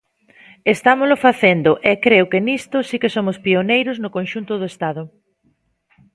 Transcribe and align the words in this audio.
Estámolo 0.73 1.15
facendo 1.25 1.71
e 1.89 1.93
creo 2.05 2.25
que 2.31 2.43
nisto 2.47 2.77
si 2.89 2.95
que 3.01 3.13
somos 3.15 3.37
pioneiros 3.45 3.97
no 4.03 4.13
conxunto 4.17 4.53
do 4.57 4.69
Estado. 4.73 5.03